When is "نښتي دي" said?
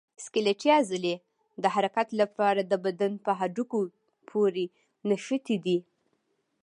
5.07-5.77